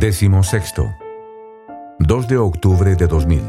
Décimo 0.00 0.42
sexto. 0.42 0.94
2 1.98 2.28
de 2.28 2.38
octubre 2.38 2.96
de 2.96 3.06
2000. 3.06 3.42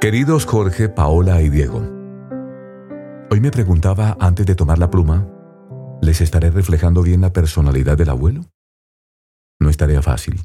Queridos 0.00 0.46
Jorge, 0.46 0.88
Paola 0.88 1.42
y 1.42 1.48
Diego. 1.48 1.80
Hoy 3.30 3.40
me 3.40 3.50
preguntaba 3.50 4.16
antes 4.20 4.46
de 4.46 4.54
tomar 4.54 4.78
la 4.78 4.90
pluma, 4.90 5.28
¿les 6.00 6.20
estaré 6.20 6.50
reflejando 6.50 7.02
bien 7.02 7.20
la 7.20 7.32
personalidad 7.32 7.98
del 7.98 8.10
abuelo? 8.10 8.42
No 9.60 9.70
es 9.70 9.76
tarea 9.76 10.02
fácil. 10.02 10.40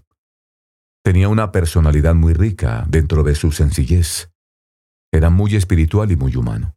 Tenía 1.04 1.30
una 1.30 1.52
personalidad 1.52 2.16
muy 2.16 2.34
rica 2.34 2.86
dentro 2.88 3.24
de 3.24 3.36
su 3.36 3.52
sencillez. 3.52 4.30
Era 5.18 5.32
muy 5.32 5.56
espiritual 5.56 6.12
y 6.12 6.16
muy 6.16 6.36
humano. 6.36 6.76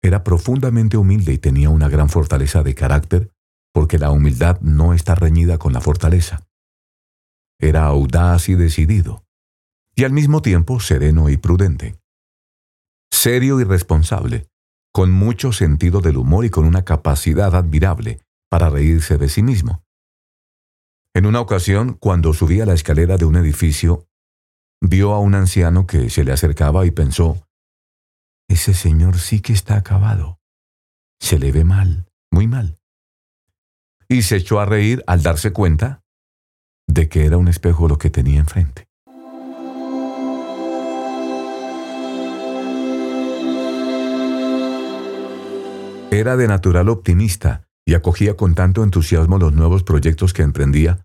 Era 0.00 0.22
profundamente 0.22 0.96
humilde 0.96 1.32
y 1.32 1.38
tenía 1.38 1.70
una 1.70 1.88
gran 1.88 2.08
fortaleza 2.08 2.62
de 2.62 2.76
carácter 2.76 3.32
porque 3.74 3.98
la 3.98 4.12
humildad 4.12 4.60
no 4.60 4.94
está 4.94 5.16
reñida 5.16 5.58
con 5.58 5.72
la 5.72 5.80
fortaleza. 5.80 6.46
Era 7.58 7.86
audaz 7.86 8.48
y 8.48 8.54
decidido, 8.54 9.24
y 9.96 10.04
al 10.04 10.12
mismo 10.12 10.40
tiempo 10.40 10.78
sereno 10.78 11.28
y 11.28 11.36
prudente. 11.36 11.98
Serio 13.10 13.58
y 13.58 13.64
responsable, 13.64 14.46
con 14.92 15.10
mucho 15.10 15.50
sentido 15.50 16.00
del 16.00 16.18
humor 16.18 16.44
y 16.44 16.50
con 16.50 16.64
una 16.64 16.84
capacidad 16.84 17.56
admirable 17.56 18.20
para 18.48 18.70
reírse 18.70 19.18
de 19.18 19.28
sí 19.28 19.42
mismo. 19.42 19.82
En 21.12 21.26
una 21.26 21.40
ocasión, 21.40 21.94
cuando 21.94 22.32
subía 22.32 22.66
la 22.66 22.74
escalera 22.74 23.16
de 23.16 23.24
un 23.24 23.34
edificio, 23.34 24.06
vio 24.80 25.12
a 25.12 25.20
un 25.20 25.34
anciano 25.34 25.86
que 25.86 26.10
se 26.10 26.24
le 26.24 26.32
acercaba 26.32 26.86
y 26.86 26.90
pensó, 26.90 27.46
ese 28.48 28.74
señor 28.74 29.18
sí 29.18 29.40
que 29.40 29.52
está 29.52 29.76
acabado. 29.76 30.38
Se 31.20 31.38
le 31.38 31.52
ve 31.52 31.64
mal, 31.64 32.06
muy 32.30 32.46
mal. 32.46 32.78
Y 34.08 34.22
se 34.22 34.36
echó 34.36 34.60
a 34.60 34.66
reír 34.66 35.02
al 35.06 35.22
darse 35.22 35.52
cuenta 35.52 36.02
de 36.86 37.08
que 37.08 37.26
era 37.26 37.38
un 37.38 37.48
espejo 37.48 37.88
lo 37.88 37.98
que 37.98 38.10
tenía 38.10 38.38
enfrente. 38.38 38.86
Era 46.10 46.36
de 46.36 46.46
natural 46.46 46.88
optimista 46.88 47.68
y 47.84 47.94
acogía 47.94 48.36
con 48.36 48.54
tanto 48.54 48.84
entusiasmo 48.84 49.38
los 49.38 49.52
nuevos 49.52 49.82
proyectos 49.82 50.32
que 50.32 50.42
emprendía, 50.42 51.04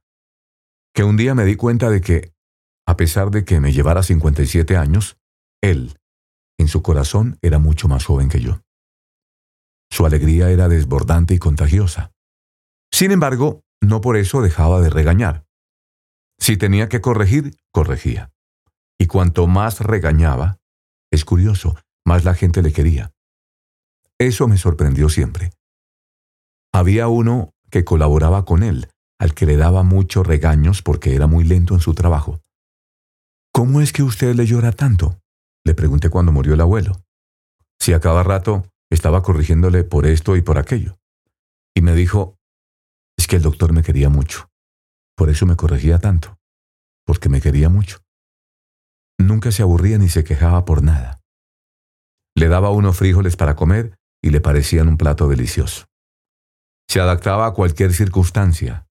que 0.94 1.04
un 1.04 1.18
día 1.18 1.36
me 1.36 1.46
di 1.46 1.56
cuenta 1.56 1.90
de 1.90 2.02
que, 2.02 2.34
a 2.92 2.98
pesar 2.98 3.32
de 3.32 3.46
que 3.46 3.62
me 3.62 3.72
llevara 3.72 4.04
57 4.04 4.76
años, 4.76 5.18
él, 5.62 5.98
en 6.60 6.68
su 6.68 6.82
corazón, 6.82 7.40
era 7.42 7.58
mucho 7.58 7.88
más 7.88 8.04
joven 8.04 8.28
que 8.28 8.42
yo. 8.42 8.60
Su 9.90 10.06
alegría 10.06 10.50
era 10.50 10.68
desbordante 10.68 11.34
y 11.34 11.40
contagiosa. 11.40 12.12
Sin 12.92 13.12
embargo, 13.12 13.62
no 13.82 14.02
por 14.02 14.18
eso 14.18 14.42
dejaba 14.42 14.82
de 14.82 14.90
regañar. 14.90 15.46
Si 16.38 16.58
tenía 16.58 16.90
que 16.90 17.00
corregir, 17.00 17.56
corregía. 17.72 18.34
Y 19.00 19.08
cuanto 19.08 19.48
más 19.48 19.80
regañaba, 19.80 20.58
es 21.14 21.24
curioso, 21.24 21.78
más 22.06 22.26
la 22.26 22.34
gente 22.34 22.62
le 22.62 22.74
quería. 22.74 23.14
Eso 24.20 24.50
me 24.50 24.58
sorprendió 24.58 25.08
siempre. 25.08 25.52
Había 26.74 27.08
uno 27.08 27.54
que 27.70 27.86
colaboraba 27.86 28.44
con 28.44 28.64
él, 28.64 28.90
al 29.18 29.34
que 29.34 29.46
le 29.46 29.56
daba 29.56 29.84
muchos 29.84 30.28
regaños 30.28 30.82
porque 30.82 31.16
era 31.16 31.28
muy 31.28 31.46
lento 31.46 31.74
en 31.74 31.80
su 31.80 31.94
trabajo. 31.94 32.42
¿Cómo 33.54 33.82
es 33.82 33.92
que 33.92 34.02
usted 34.02 34.34
le 34.36 34.46
llora 34.46 34.72
tanto? 34.72 35.20
Le 35.66 35.74
pregunté 35.74 36.10
cuando 36.10 36.32
murió 36.32 36.54
el 36.54 36.62
abuelo. 36.62 37.04
Si 37.82 37.92
a 37.92 38.00
cada 38.00 38.24
rato 38.24 38.66
estaba 38.90 39.24
corrigiéndole 39.24 39.84
por 39.84 40.06
esto 40.06 40.38
y 40.38 40.42
por 40.42 40.58
aquello. 40.58 40.98
Y 41.76 41.82
me 41.82 41.94
dijo, 41.94 42.38
es 43.18 43.28
que 43.28 43.36
el 43.36 43.42
doctor 43.42 43.74
me 43.74 43.84
quería 43.84 44.10
mucho. 44.10 44.50
Por 45.18 45.30
eso 45.30 45.46
me 45.46 45.58
corregía 45.58 46.00
tanto, 46.00 46.38
porque 47.06 47.28
me 47.28 47.42
quería 47.42 47.68
mucho. 47.68 48.00
Nunca 49.20 49.52
se 49.52 49.64
aburría 49.64 49.98
ni 49.98 50.08
se 50.08 50.24
quejaba 50.24 50.64
por 50.64 50.82
nada. 50.82 51.20
Le 52.36 52.48
daba 52.48 52.72
unos 52.72 52.98
frijoles 52.98 53.36
para 53.36 53.56
comer 53.56 53.98
y 54.24 54.30
le 54.30 54.40
parecían 54.40 54.88
un 54.88 54.98
plato 54.98 55.28
delicioso. 55.28 55.86
Se 56.90 57.02
adaptaba 57.02 57.48
a 57.48 57.54
cualquier 57.54 57.94
circunstancia, 57.94 58.88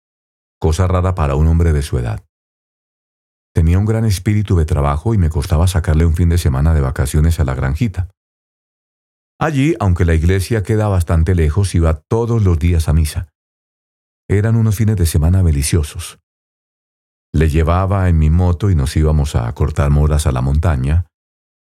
cosa 0.59 0.87
rara 0.87 1.15
para 1.15 1.37
un 1.37 1.47
hombre 1.47 1.73
de 1.73 1.83
su 1.83 1.99
edad. 1.99 2.25
Tenía 3.57 3.79
un 3.79 3.87
gran 3.87 4.05
espíritu 4.05 4.55
de 4.59 4.67
trabajo 4.67 5.15
y 5.15 5.19
me 5.19 5.31
costaba 5.31 5.67
sacarle 5.67 6.05
un 6.05 6.15
fin 6.15 6.29
de 6.29 6.37
semana 6.37 6.75
de 6.75 6.83
vacaciones 6.83 7.41
a 7.41 7.45
la 7.45 7.55
granjita. 7.55 8.11
Allí, 9.41 9.75
aunque 9.81 10.05
la 10.05 10.13
iglesia 10.13 10.63
queda 10.63 10.89
bastante 10.89 11.35
lejos, 11.35 11.75
iba 11.75 11.95
todos 11.95 12.43
los 12.43 12.59
días 12.59 12.87
a 12.91 12.93
misa. 12.93 13.29
Eran 14.29 14.57
unos 14.57 14.77
fines 14.77 14.97
de 14.97 15.07
semana 15.07 15.43
deliciosos. 15.43 16.19
Le 17.33 17.49
llevaba 17.49 18.11
en 18.11 18.19
mi 18.19 18.29
moto 18.29 18.69
y 18.69 18.75
nos 18.75 18.95
íbamos 18.95 19.35
a 19.37 19.51
cortar 19.55 19.89
moras 19.89 20.27
a 20.27 20.33
la 20.33 20.43
montaña, 20.43 21.07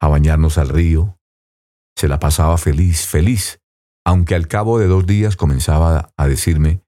a 0.01 0.07
bañarnos 0.07 0.57
al 0.57 0.69
río. 0.69 1.19
Se 1.95 2.07
la 2.07 2.17
pasaba 2.17 2.57
feliz, 2.57 3.05
feliz, 3.05 3.59
aunque 4.03 4.33
al 4.33 4.47
cabo 4.47 4.79
de 4.79 4.87
dos 4.87 5.05
días 5.05 5.35
comenzaba 5.35 6.11
a 6.17 6.27
decirme, 6.27 6.81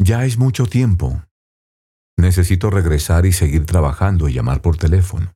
ya 0.00 0.24
es 0.24 0.36
mucho 0.36 0.66
tiempo. 0.66 1.22
Necesito 2.16 2.70
regresar 2.70 3.26
y 3.26 3.32
seguir 3.32 3.66
trabajando 3.66 4.28
y 4.28 4.32
llamar 4.32 4.62
por 4.62 4.76
teléfono. 4.76 5.34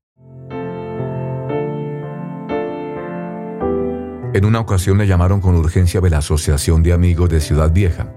En 4.35 4.45
una 4.45 4.61
ocasión 4.61 4.99
le 4.99 5.07
llamaron 5.07 5.41
con 5.41 5.57
urgencia 5.57 6.01
de 6.01 6.11
la 6.11 6.19
Asociación 6.19 6.83
de 6.83 6.93
Amigos 6.93 7.29
de 7.29 7.41
Ciudad 7.41 7.73
Vieja. 7.73 8.15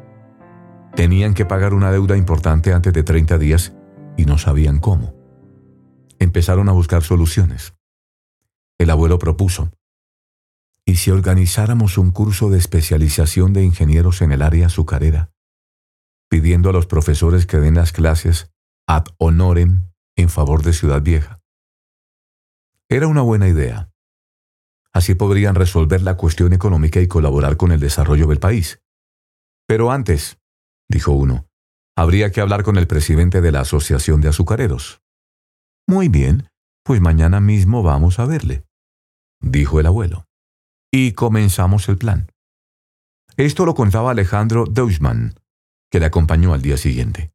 Tenían 0.96 1.34
que 1.34 1.46
pagar 1.46 1.74
una 1.74 1.92
deuda 1.92 2.16
importante 2.16 2.74
antes 2.74 2.94
de 2.94 3.02
30 3.02 3.38
días 3.38 3.74
y 4.18 4.26
no 4.26 4.38
sabían 4.38 4.80
cómo. 4.80 5.16
Empezaron 6.20 6.70
a 6.70 6.74
buscar 6.74 7.02
soluciones. 7.02 7.74
El 8.78 8.92
abuelo 8.92 9.18
propuso, 9.18 9.72
¿y 10.86 10.98
si 10.98 11.10
organizáramos 11.12 11.98
un 11.98 12.12
curso 12.12 12.50
de 12.50 12.60
especialización 12.60 13.54
de 13.54 13.64
ingenieros 13.64 14.22
en 14.22 14.32
el 14.32 14.44
área 14.44 14.68
azucarera, 14.68 15.32
pidiendo 16.30 16.70
a 16.70 16.74
los 16.74 16.88
profesores 16.88 17.46
que 17.46 17.58
den 17.58 17.76
las 17.76 17.94
clases 17.94 18.51
ad 18.94 19.06
honorem 19.20 19.90
en 20.18 20.28
favor 20.28 20.64
de 20.64 20.74
Ciudad 20.74 21.02
Vieja? 21.02 21.40
Era 22.90 23.08
una 23.08 23.22
buena 23.22 23.48
idea. 23.48 23.90
Así 24.92 25.16
podrían 25.16 25.56
resolver 25.56 26.02
la 26.02 26.18
cuestión 26.18 26.52
económica 26.52 27.00
y 27.00 27.08
colaborar 27.08 27.56
con 27.56 27.72
el 27.72 27.80
desarrollo 27.80 28.28
del 28.28 28.42
país. 28.42 28.82
Pero 29.66 29.92
antes, 29.92 30.40
dijo 30.90 31.14
uno. 31.14 31.48
Habría 31.96 32.34
que 32.34 32.42
hablar 32.42 32.64
con 32.64 32.76
el 32.78 32.88
presidente 32.88 33.40
de 33.40 33.54
la 33.54 33.62
Asociación 33.62 34.20
de 34.20 34.28
Azucareros. 34.28 35.02
Muy 35.88 36.10
bien, 36.10 36.50
pues 36.84 37.00
mañana 37.00 37.40
mismo 37.40 37.84
vamos 37.84 38.20
a 38.20 38.26
verle, 38.26 38.66
dijo 39.40 39.80
el 39.80 39.86
abuelo. 39.86 40.28
Y 40.92 41.14
comenzamos 41.14 41.88
el 41.88 41.98
plan. 41.98 42.30
Esto 43.38 43.66
lo 43.66 43.74
contaba 43.74 44.12
Alejandro 44.12 44.66
Deutschmann, 44.66 45.40
que 45.90 46.02
le 46.02 46.08
acompañó 46.08 46.54
al 46.54 46.62
día 46.62 46.76
siguiente. 46.76 47.32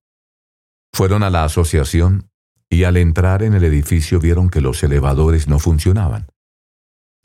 Fueron 0.96 1.22
a 1.22 1.28
la 1.28 1.44
asociación 1.44 2.30
y 2.70 2.84
al 2.84 2.96
entrar 2.96 3.42
en 3.42 3.52
el 3.52 3.64
edificio 3.64 4.18
vieron 4.18 4.48
que 4.48 4.62
los 4.62 4.82
elevadores 4.82 5.46
no 5.46 5.58
funcionaban. 5.58 6.28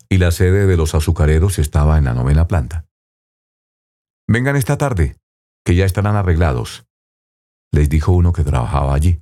Y 0.09 0.17
la 0.17 0.31
sede 0.31 0.67
de 0.67 0.75
los 0.75 0.93
azucareros 0.93 1.57
estaba 1.57 1.97
en 1.97 2.03
la 2.03 2.13
novena 2.13 2.49
planta. 2.49 2.85
Vengan 4.27 4.57
esta 4.57 4.77
tarde, 4.77 5.15
que 5.63 5.75
ya 5.75 5.85
estarán 5.85 6.17
arreglados, 6.17 6.85
les 7.71 7.87
dijo 7.87 8.11
uno 8.11 8.33
que 8.33 8.43
trabajaba 8.43 8.93
allí. 8.93 9.21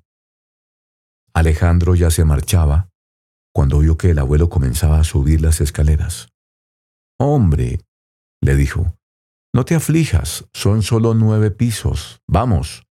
Alejandro 1.36 1.94
ya 1.94 2.10
se 2.10 2.26
marchaba 2.26 2.90
cuando 3.54 3.78
oyó 3.78 4.00
que 4.00 4.10
el 4.10 4.18
abuelo 4.18 4.50
comenzaba 4.50 5.00
a 5.00 5.04
subir 5.04 5.42
las 5.42 5.62
escaleras. 5.62 6.30
Hombre, 7.19 7.81
le 8.42 8.56
dijo, 8.56 8.98
no 9.54 9.63
te 9.63 9.75
aflijas, 9.75 10.45
son 10.56 10.81
solo 10.81 11.13
nueve 11.13 11.52
pisos, 11.52 12.24
vamos. 12.28 12.88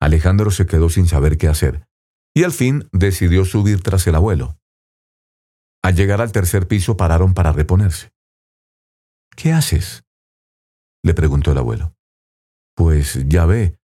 Alejandro 0.00 0.50
se 0.50 0.66
quedó 0.66 0.88
sin 0.90 1.06
saber 1.06 1.38
qué 1.38 1.48
hacer, 1.48 1.86
y 2.34 2.44
al 2.44 2.52
fin 2.52 2.88
decidió 2.92 3.44
subir 3.44 3.82
tras 3.82 4.06
el 4.06 4.14
abuelo. 4.14 4.58
Al 5.82 5.94
llegar 5.94 6.20
al 6.20 6.32
tercer 6.32 6.68
piso 6.68 6.96
pararon 6.96 7.34
para 7.34 7.52
reponerse. 7.52 8.12
¿Qué 9.36 9.52
haces? 9.52 10.04
le 11.04 11.14
preguntó 11.14 11.52
el 11.52 11.58
abuelo. 11.58 11.94
Pues 12.74 13.24
ya 13.28 13.46
ve, 13.46 13.78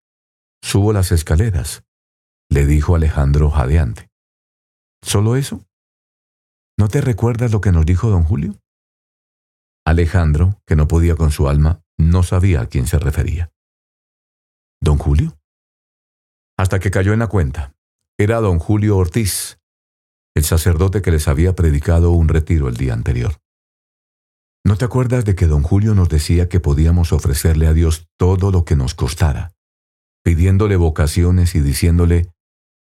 subo 0.61 0.93
las 0.93 1.11
escaleras, 1.11 1.83
le 2.49 2.65
dijo 2.65 2.95
Alejandro 2.95 3.49
jadeante. 3.49 4.09
¿Solo 5.01 5.35
eso? 5.35 5.65
¿No 6.77 6.87
te 6.89 7.01
recuerdas 7.01 7.51
lo 7.51 7.61
que 7.61 7.71
nos 7.71 7.85
dijo 7.85 8.09
don 8.09 8.23
Julio? 8.23 8.59
Alejandro, 9.85 10.61
que 10.65 10.75
no 10.75 10.87
podía 10.87 11.15
con 11.15 11.31
su 11.31 11.47
alma, 11.47 11.83
no 11.97 12.23
sabía 12.23 12.61
a 12.61 12.67
quién 12.67 12.87
se 12.87 12.99
refería. 12.99 13.51
¿Don 14.81 14.97
Julio? 14.97 15.37
Hasta 16.57 16.79
que 16.79 16.91
cayó 16.91 17.13
en 17.13 17.19
la 17.19 17.27
cuenta. 17.27 17.73
Era 18.17 18.39
don 18.39 18.59
Julio 18.59 18.97
Ortiz, 18.97 19.59
el 20.35 20.43
sacerdote 20.43 21.01
que 21.01 21.11
les 21.11 21.27
había 21.27 21.55
predicado 21.55 22.11
un 22.11 22.27
retiro 22.27 22.67
el 22.69 22.77
día 22.77 22.93
anterior. 22.93 23.37
¿No 24.65 24.77
te 24.77 24.85
acuerdas 24.85 25.25
de 25.25 25.35
que 25.35 25.47
don 25.47 25.63
Julio 25.63 25.93
nos 25.95 26.09
decía 26.09 26.49
que 26.49 26.59
podíamos 26.59 27.13
ofrecerle 27.13 27.67
a 27.67 27.73
Dios 27.73 28.07
todo 28.17 28.51
lo 28.51 28.65
que 28.65 28.75
nos 28.75 28.95
costara, 28.95 29.53
pidiéndole 30.23 30.75
vocaciones 30.75 31.55
y 31.55 31.59
diciéndole, 31.59 32.31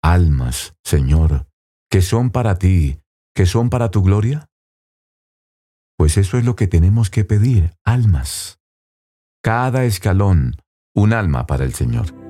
almas, 0.03 0.75
Señor, 0.83 1.47
que 1.89 2.03
son 2.03 2.31
para 2.31 2.59
ti, 2.59 3.01
que 3.35 3.47
son 3.47 3.71
para 3.71 3.91
tu 3.91 4.03
gloria? 4.03 4.49
Pues 5.97 6.17
eso 6.17 6.39
es 6.39 6.45
lo 6.45 6.57
que 6.57 6.67
tenemos 6.67 7.09
que 7.11 7.25
pedir, 7.25 7.75
almas. 7.85 8.59
Cada 9.43 9.85
escalón, 9.85 10.57
un 10.95 11.13
alma 11.13 11.47
para 11.47 11.65
el 11.65 11.75
Señor. 11.75 12.30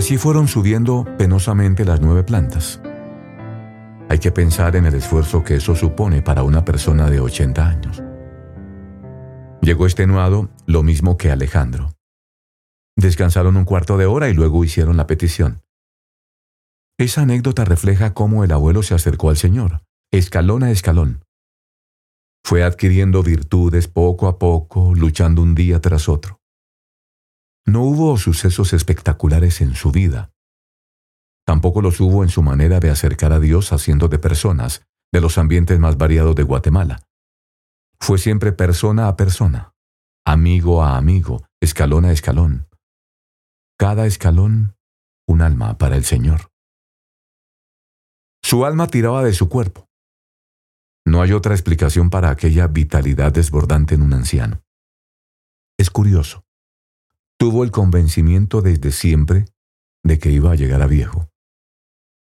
Así 0.00 0.16
fueron 0.16 0.48
subiendo 0.48 1.04
penosamente 1.18 1.84
las 1.84 2.00
nueve 2.00 2.24
plantas. 2.24 2.80
Hay 4.08 4.18
que 4.18 4.32
pensar 4.32 4.74
en 4.74 4.86
el 4.86 4.94
esfuerzo 4.94 5.44
que 5.44 5.56
eso 5.56 5.76
supone 5.76 6.22
para 6.22 6.42
una 6.42 6.64
persona 6.64 7.10
de 7.10 7.20
80 7.20 7.68
años. 7.68 8.02
Llegó 9.60 9.84
extenuado 9.84 10.48
lo 10.64 10.82
mismo 10.82 11.18
que 11.18 11.30
Alejandro. 11.30 11.92
Descansaron 12.96 13.58
un 13.58 13.66
cuarto 13.66 13.98
de 13.98 14.06
hora 14.06 14.30
y 14.30 14.32
luego 14.32 14.64
hicieron 14.64 14.96
la 14.96 15.06
petición. 15.06 15.60
Esa 16.98 17.20
anécdota 17.20 17.66
refleja 17.66 18.14
cómo 18.14 18.42
el 18.42 18.52
abuelo 18.52 18.82
se 18.82 18.94
acercó 18.94 19.28
al 19.28 19.36
Señor, 19.36 19.82
escalón 20.10 20.62
a 20.62 20.70
escalón. 20.70 21.26
Fue 22.42 22.62
adquiriendo 22.64 23.22
virtudes 23.22 23.86
poco 23.86 24.28
a 24.28 24.38
poco, 24.38 24.94
luchando 24.94 25.42
un 25.42 25.54
día 25.54 25.78
tras 25.82 26.08
otro. 26.08 26.39
No 27.70 27.82
hubo 27.82 28.16
sucesos 28.16 28.72
espectaculares 28.72 29.60
en 29.60 29.76
su 29.76 29.92
vida. 29.92 30.32
Tampoco 31.46 31.82
los 31.82 32.00
hubo 32.00 32.24
en 32.24 32.28
su 32.28 32.42
manera 32.42 32.80
de 32.80 32.90
acercar 32.90 33.32
a 33.32 33.38
Dios 33.38 33.72
haciendo 33.72 34.08
de 34.08 34.18
personas 34.18 34.84
de 35.12 35.20
los 35.20 35.38
ambientes 35.38 35.78
más 35.78 35.96
variados 35.96 36.34
de 36.34 36.42
Guatemala. 36.42 37.00
Fue 38.00 38.18
siempre 38.18 38.50
persona 38.50 39.06
a 39.06 39.16
persona, 39.16 39.72
amigo 40.26 40.82
a 40.82 40.96
amigo, 40.96 41.46
escalón 41.62 42.06
a 42.06 42.10
escalón. 42.10 42.66
Cada 43.78 44.04
escalón, 44.06 44.74
un 45.28 45.40
alma 45.40 45.78
para 45.78 45.94
el 45.94 46.04
Señor. 46.04 46.50
Su 48.42 48.64
alma 48.64 48.88
tiraba 48.88 49.22
de 49.22 49.32
su 49.32 49.48
cuerpo. 49.48 49.86
No 51.06 51.22
hay 51.22 51.30
otra 51.30 51.54
explicación 51.54 52.10
para 52.10 52.30
aquella 52.30 52.66
vitalidad 52.66 53.30
desbordante 53.30 53.94
en 53.94 54.02
un 54.02 54.12
anciano. 54.12 54.60
Es 55.78 55.88
curioso 55.88 56.42
tuvo 57.40 57.64
el 57.64 57.70
convencimiento 57.70 58.60
desde 58.60 58.92
siempre 58.92 59.46
de 60.04 60.18
que 60.18 60.30
iba 60.30 60.52
a 60.52 60.56
llegar 60.56 60.82
a 60.82 60.86
viejo. 60.86 61.30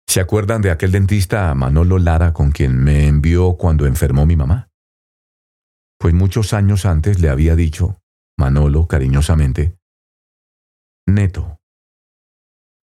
¿Se 0.07 0.21
acuerdan 0.21 0.61
de 0.61 0.71
aquel 0.71 0.93
dentista 0.93 1.53
Manolo 1.53 1.99
Lara 1.99 2.31
con 2.31 2.51
quien 2.51 2.81
me 2.81 3.07
envió 3.07 3.57
cuando 3.57 3.85
enfermó 3.85 4.25
mi 4.25 4.37
mamá? 4.37 4.69
Pues 5.99 6.13
muchos 6.13 6.53
años 6.53 6.85
antes 6.85 7.19
le 7.19 7.27
había 7.27 7.57
dicho, 7.57 7.99
Manolo 8.37 8.87
cariñosamente, 8.87 9.77
Neto, 11.05 11.59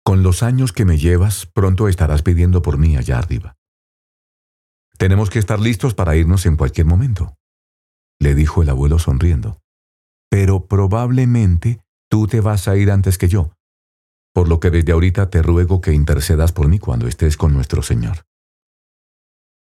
con 0.03 0.23
los 0.23 0.41
años 0.41 0.73
que 0.73 0.85
me 0.85 0.97
llevas, 0.97 1.45
pronto 1.45 1.87
estarás 1.87 2.23
pidiendo 2.23 2.63
por 2.63 2.79
mí 2.79 2.97
allá 2.97 3.19
arriba. 3.19 3.57
Tenemos 4.97 5.29
que 5.29 5.37
estar 5.37 5.59
listos 5.59 5.93
para 5.93 6.15
irnos 6.15 6.47
en 6.47 6.55
cualquier 6.55 6.87
momento, 6.87 7.35
le 8.19 8.33
dijo 8.33 8.63
el 8.63 8.69
abuelo 8.69 8.97
sonriendo. 8.97 9.61
Pero 10.29 10.65
probablemente 10.65 11.79
Tú 12.09 12.27
te 12.27 12.41
vas 12.41 12.67
a 12.67 12.77
ir 12.77 12.91
antes 12.91 13.17
que 13.17 13.27
yo, 13.27 13.51
por 14.33 14.47
lo 14.47 14.59
que 14.59 14.69
desde 14.69 14.91
ahorita 14.91 15.29
te 15.29 15.41
ruego 15.41 15.81
que 15.81 15.93
intercedas 15.93 16.51
por 16.51 16.67
mí 16.67 16.79
cuando 16.79 17.07
estés 17.07 17.37
con 17.37 17.53
nuestro 17.53 17.81
Señor. 17.81 18.25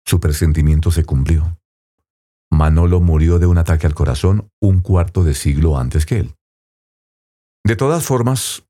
Su 0.05 0.19
presentimiento 0.19 0.91
se 0.91 1.05
cumplió. 1.05 1.59
Manolo 2.51 3.01
murió 3.01 3.39
de 3.39 3.47
un 3.47 3.59
ataque 3.59 3.87
al 3.87 3.95
corazón 3.95 4.51
un 4.61 4.81
cuarto 4.81 5.25
de 5.25 5.35
siglo 5.35 5.79
antes 5.79 6.05
que 6.05 6.19
él. 6.19 6.35
De 7.65 7.77
todas 7.77 8.05
formas, 8.05 8.65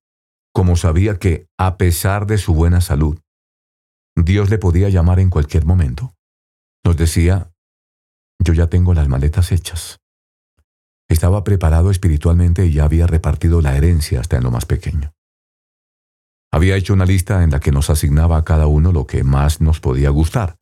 como 0.53 0.77
sabía 0.77 1.19
que, 1.19 1.47
a 1.59 1.79
pesar 1.79 2.27
de 2.27 2.37
su 2.37 2.55
buena 2.55 2.81
salud, 2.81 3.19
Dios 4.15 4.51
le 4.51 4.59
podía 4.59 4.91
llamar 4.91 5.19
en 5.19 5.31
cualquier 5.31 5.65
momento, 5.65 6.15
nos 6.85 6.97
decía, 6.97 7.51
yo 8.39 8.53
ya 8.53 8.67
tengo 8.67 8.93
las 8.93 9.09
maletas 9.09 9.51
hechas. 9.53 10.01
Estaba 11.12 11.44
preparado 11.44 11.91
espiritualmente 11.91 12.64
y 12.64 12.79
había 12.79 13.06
repartido 13.06 13.61
la 13.61 13.76
herencia 13.76 14.19
hasta 14.19 14.38
en 14.38 14.44
lo 14.44 14.50
más 14.50 14.64
pequeño. 14.64 15.12
Había 16.50 16.75
hecho 16.75 16.94
una 16.94 17.05
lista 17.05 17.44
en 17.44 17.50
la 17.50 17.61
que 17.61 17.70
nos 17.70 17.91
asignaba 17.91 18.38
a 18.38 18.44
cada 18.44 18.67
uno 18.67 18.93
lo 18.93 19.06
que 19.06 19.23
más 19.23 19.61
nos 19.61 19.79
podía 19.79 20.09
gustar. 20.09 20.56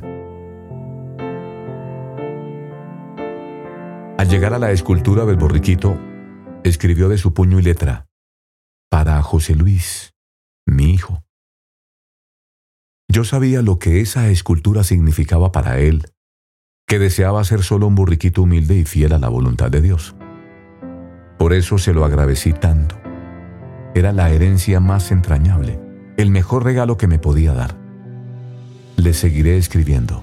Al 4.18 4.28
llegar 4.28 4.52
a 4.52 4.58
la 4.58 4.72
escultura 4.72 5.24
del 5.24 5.36
borriquito, 5.36 5.96
escribió 6.64 7.08
de 7.08 7.18
su 7.18 7.32
puño 7.32 7.60
y 7.60 7.62
letra, 7.62 8.08
para 8.90 9.22
José 9.22 9.54
Luis, 9.54 10.14
mi 10.66 10.92
hijo. 10.92 11.22
Yo 13.08 13.22
sabía 13.22 13.62
lo 13.62 13.78
que 13.78 14.00
esa 14.00 14.28
escultura 14.30 14.82
significaba 14.82 15.52
para 15.52 15.78
él, 15.78 16.10
que 16.88 16.98
deseaba 16.98 17.44
ser 17.44 17.62
solo 17.62 17.86
un 17.86 17.94
borriquito 17.94 18.42
humilde 18.42 18.74
y 18.74 18.84
fiel 18.84 19.12
a 19.12 19.18
la 19.18 19.28
voluntad 19.28 19.70
de 19.70 19.80
Dios. 19.80 20.16
Por 21.40 21.54
eso 21.54 21.78
se 21.78 21.94
lo 21.94 22.04
agradecí 22.04 22.52
tanto. 22.52 22.96
Era 23.94 24.12
la 24.12 24.28
herencia 24.28 24.78
más 24.78 25.10
entrañable, 25.10 25.80
el 26.18 26.30
mejor 26.30 26.64
regalo 26.64 26.98
que 26.98 27.06
me 27.06 27.18
podía 27.18 27.54
dar. 27.54 27.76
Le 28.98 29.14
seguiré 29.14 29.56
escribiendo. 29.56 30.22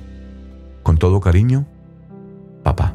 Con 0.83 0.99
todo 0.99 1.19
cariño, 1.19 1.65
papá. 2.61 2.93